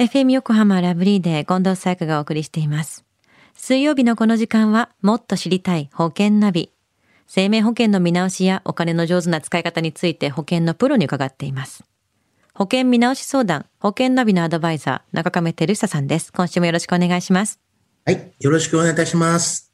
[0.00, 3.04] FM 横浜ラブリーで近藤沙耶香がお送りしています。
[3.52, 6.72] 水曜日のこの時間は、もっと知りたい保険ナビ。
[7.26, 11.84] 生命保険の見直しやお金の上手な使い方について保険のプロに伺っています。
[12.54, 16.32] 保険見直し相談、保険ナビのアドバイザー、中亀照久さんです。
[16.32, 17.60] 今週もよろしくお願いします。
[18.06, 19.70] はい、よろしくお願いいたします。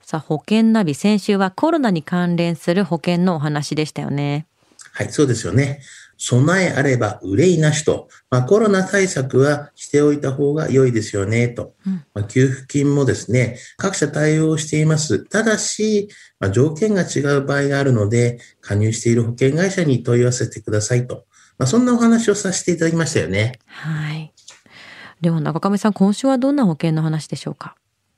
[0.00, 4.48] さあ、保険ナビ、先週はコロナに関連する保険のお話でしたよね。
[4.90, 5.80] はい、そうですよね。
[6.26, 11.74] 備えあれば憂いなしと、まあ、コロナ対策はしておいた方が良いですよねと、
[12.14, 15.18] まあ、給付金もですね、各社対応しています。
[15.24, 16.08] ただし、
[16.40, 21.26] まあ、条件が違う場合があるので、加入している保険会社に問い合わせてくださいと、
[21.58, 23.58] まあ、そんなお話をさせていただきましたよね。
[23.66, 24.32] はい。
[25.20, 27.76] では中上さん、今週はどんな保険の話でしょうか？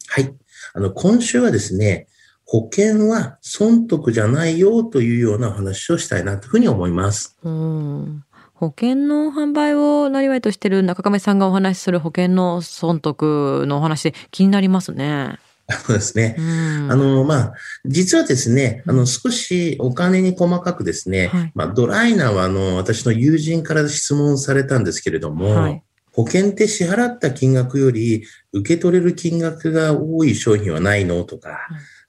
[0.09, 0.33] はい。
[0.75, 2.07] あの、今週はですね、
[2.47, 7.37] 保険は損得じゃないよというようなお話をしたいなというふうに思います。
[7.43, 8.23] うん
[8.55, 15.39] 保険の販売をなりわいとしている中亀さんがお話しする保険の損得のお話で気になりますね。
[15.69, 16.37] そうですね。
[16.39, 31.59] あの、まあ、実はですね、あの、少しお金に細かくですね、はい、まあ、ドライなは、あの、私の友人から質問されたんですけれども、はい、保険って支払った金額より受け取れる金額が多い商品はないのとか、はい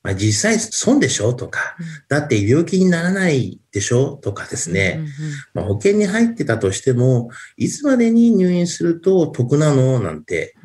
[0.08, 1.76] まあ、実際損でしょとか、
[2.08, 5.06] だって病気にならないでしょとかですね、
[5.54, 10.56] まあ、保険に入ってたとしても、いつまでに入院すると得なのなんて、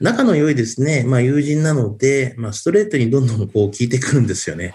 [0.00, 4.72] 仲の良いですね、まあ、友人なので、まあ、ストレートにどんどんこう聞いてくるんですよね。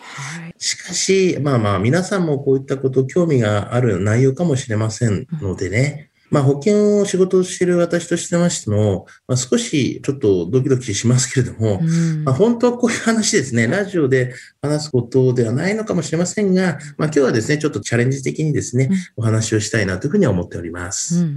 [0.57, 21.15] しかし、まあまあ、皆さんもこういったこと興味がある内容かもしれませんのでね、まあ、保険を仕事をしている私としてましても、まあ、少しちょっとドキドキしますけれども、うん、まあ、本当はこういう話ですね、ラジオで話すことではないのかもしれませんが、まあ、今日はですね、ちょっとチャレンジ的にですね、お話をしたいなというふうに思っております。
[21.15, 21.31] うんうんう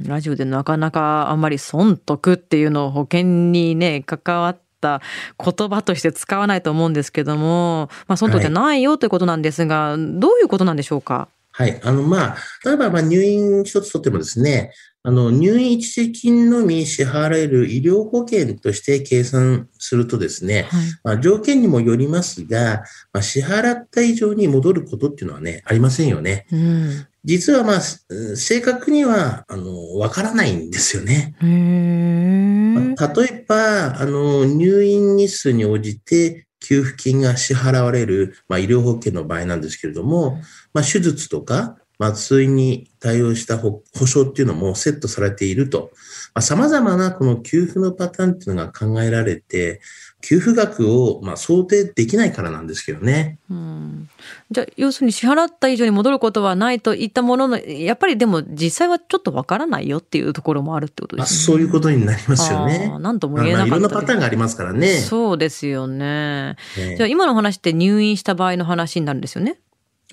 [0.00, 5.02] ん、ラジオでなかなかあんまり損得っていうのを保険にね、関わってた
[5.38, 11.28] 言葉として使わないと思うんですけども、まあ、損得じゃないよということなんですが、はい、どういうことなんでしょうか？
[11.52, 11.80] はい。
[11.82, 14.72] あの、まあ、例えば、まあ、入院一つとってもですね、
[15.02, 26.46] あの、入院一時金のみ支払える医療保険として計算するとですね、はい、まあ、条件にもよりますが、まあ、支払った以上に戻ることっていうのはね、ありませんよね。
[26.52, 31.34] うん、実はまあ、正確には、あの、わからないんですよね。
[31.40, 40.40] まあ、例えば、あの、入院日数に応じて、給付金が支払われる、まあ、医療保険の場合なんですけれども、
[40.72, 45.90] まあ、手術とか、麻酔に対応した保証っていうのもセットされていると、
[46.34, 49.82] まあ、様々なこの給付のパターンっていうのが考えられて、
[50.22, 53.38] 給付額をまあ想定できないからなんですけどね。
[53.50, 54.08] うん、
[54.50, 61.40] じゃあ要するに支払った以上に戻ることはないといったもののやっぱりでも実際はちょっとわからないよっていうところもあるってことですね。
[61.40, 62.94] そういうことになりますよね。
[62.98, 64.98] なんとも言えなかった、まあ、いろんなパターンがありますからね。
[64.98, 66.56] そうですよね。
[66.76, 69.58] ねじゃあ今の話って入院した場合の話になるんですよね。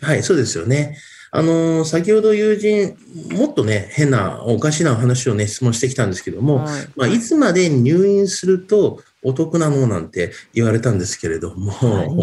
[0.02, 0.98] はい、そうですよね。
[1.32, 2.96] あの、先ほど友人、
[3.36, 11.74] もっとね、変な、おかしな話をね、質問してきたんですけども、はい、まあ、いつまで入院するとお得なのなんて言われたんですけれども。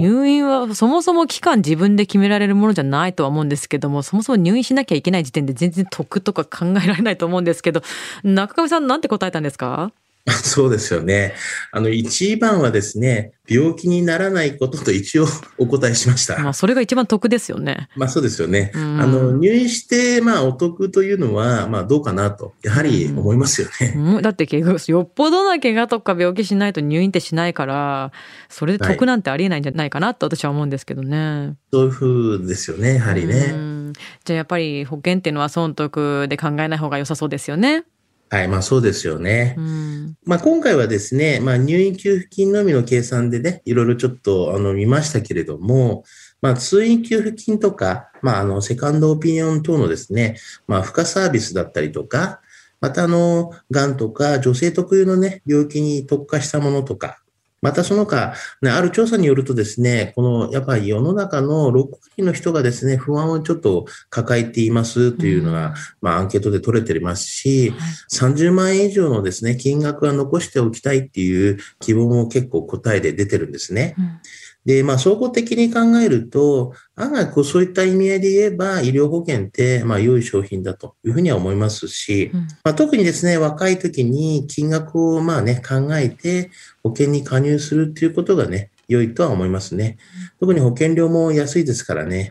[0.01, 7.83] 入院はそもそも期間自分で決められるものじゃないとは思うんですけども、そもそも入院しなきゃいけない時点で全然得とか考えられないと思うんですけど、
[8.23, 9.93] 中上さんなんて答えたんですか？
[10.43, 11.35] そうですよね。
[11.71, 15.27] あの、一番はですね、病気にならないことと一応
[15.59, 16.39] お答えしました。
[16.39, 17.89] まあ、それが一番得ですよね。
[17.95, 18.73] まあ、そうですよね。
[18.75, 23.93] あの、入院して、まあ、お得というのは、まあ、どうかなと、やはり思いますよね。
[23.97, 28.11] うん、だって、よっぽどな怪我とか病気しないと入院ってしないから、
[28.49, 31.19] それで得なんてありえないんじゃないかなと私は思うんですけどね。
[31.19, 33.93] はい、そういうふうですよね、やはりね。
[34.25, 37.85] じゃあ、やっぱり保険っていうのは損得で考えない方が良さそうですよね。
[38.35, 39.55] はい、まあそうですよね。
[39.57, 46.03] うん、まあ今回はですね、まあ入院給付金のみの計算でね、いろいろちょっとあの見ましたけれども、
[46.43, 50.37] まあ通院給付金とか、まああのセカンドオピニオン等のですね、
[50.67, 52.41] まあ付加サービスだったりとか、
[52.81, 57.21] またあの、癌とか女性特有のね、病気に特化したものとか、
[57.65, 61.89] またその他、ね、ある調査によるとですね、このやっぱり世の中の6
[62.19, 67.79] 割の人がですね、不安をちょっと抱えていますというのが、うん、まあアンケートで取れてますし、はい、
[68.13, 73.95] 30万円以上のですね、金額は残しておきたいっていう希望も結構答えで出てるんですね。
[73.99, 74.21] うん
[74.65, 86.51] で、まあ、総合的に考えると、案外こうそういった意味合いで言えば、医療保険って、まあ、良い商品だというふうには思いますし、うん、まあ、特にですね、若い時に金額をまあね、考えて、
[86.83, 89.97] 保険に加入するっていうことがね、良いとは思いますね。
[90.41, 92.31] 特に保険料も安いですからね。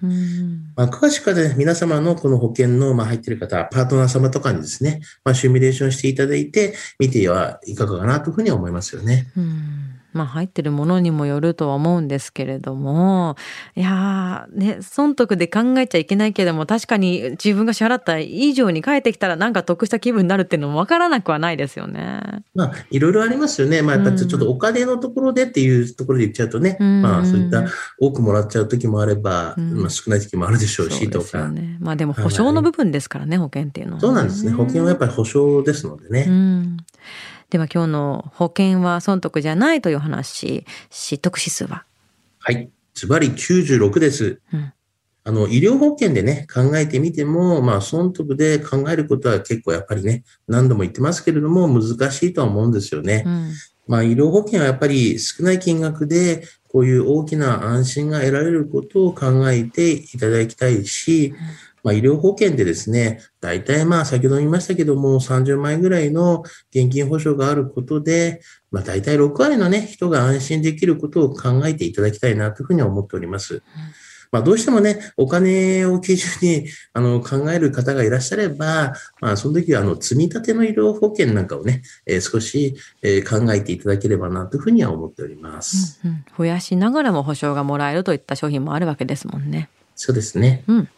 [0.75, 9.31] まあ、詳しくは、ね、皆様のこの保険のまあ入っている方、パートナー様とかにですね、まあ、シミュレーションしていただいて、見てはいかがかなというふうに思いますよね。
[9.35, 13.35] うんまあ入ってるものにもよるとは思うんですけれども、
[13.75, 22.43] いやね、損得で考えちゃいけないけれども、確かに自分が支払った以上に返ってきたらなんか得した気分になるっていうのもわからなくはないですよね。
[22.55, 23.81] まあ、いろいろありますよね。
[23.81, 27.65] まあ、やっぱちょっとお金のところでっていうところで言っちゃうとね、うん、まあそういった
[27.99, 31.47] 多くもらっちゃう時もあれば、うん、まあ少ない時もあるでしょうしとか。
[31.49, 34.51] ね、まあでも保証の部分ですからね、はい、保険っていうのは、ね、そうなんですね。
[34.51, 36.25] 保険はやっぱり保証ですのでね。
[36.27, 36.77] うん
[37.53, 41.85] では今日の保険は損得じゃないという話、失得指数は？
[42.39, 42.67] はい。
[42.95, 44.41] ズバリ96です。
[44.51, 44.73] うん、
[45.23, 53.21] あの、医療保険でね、考えてみても、まあ、損得で考えることは結構やっぱりね、何度も言ってますけれども、難しいとは思うんですよね。
[53.23, 53.51] うん、
[53.85, 61.37] まあ、医療保険はやっぱり少ない金額で、こういう大きな安心が得られることを考えていただきたいし、うん
[61.83, 68.41] まあ、医療保険でですね、大体まあ先ほど言いましたけども、30万円ぐらいの現金保証があることで、
[68.71, 73.61] まあ大体6割のね、人が安心できることを考えていただきたいなというふうに思っております。
[74.33, 86.25] まあ、どうしてもね、お金を基準にあの考える方がいらっしゃれば、まあ、その時はあの積み立ての医療保険なんかをね、えー、少し、えー、考えていただければなというふうには思っております、うんうん。
[86.35, 89.69] 増やしながらも保証がもらえるといった商品もあるわけですもんね。
[89.93, 90.63] そうですね。
[90.65, 90.89] うん。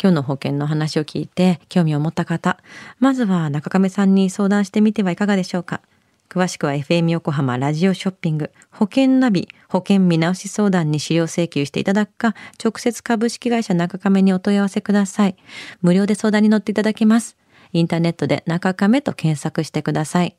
[0.00, 2.56] 今日の保険の話を聞いて興味を持った方、
[3.00, 5.82] まずは中亀さんに相談してみてはいかがでしょうか。
[6.30, 15.36] 詳しくは FM 横浜ラジオショッピング保険ナビ保険見直し相談に資料請求していただくか、直接株式会社中亀にお問い合わせください。
[15.82, 17.36] 無料で相談に乗っていただけます。
[17.72, 20.36] インターネットで中亀と検索してください。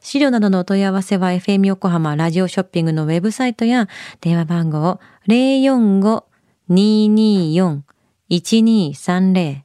[0.00, 3.88] 資料などのお問い合わせは FM 横浜ラジオショッピングのウェブサイトや
[4.20, 4.98] 電話番号
[5.28, 7.82] 045-224
[8.30, 9.62] 1230